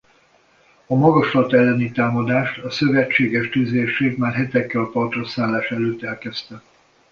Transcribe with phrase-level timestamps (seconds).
[0.85, 6.61] A magaslat elleni támadást a szövetséges tüzérség már hetekkel a partraszállás előtt elkezdte.